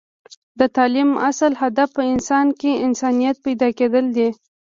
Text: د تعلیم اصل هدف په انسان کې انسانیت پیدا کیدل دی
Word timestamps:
د 0.59 0.61
تعلیم 0.75 1.09
اصل 1.29 1.51
هدف 1.61 1.89
په 1.97 2.03
انسان 2.13 2.47
کې 2.59 2.81
انسانیت 2.85 3.35
پیدا 3.45 3.67
کیدل 3.79 4.05
دی 4.15 4.29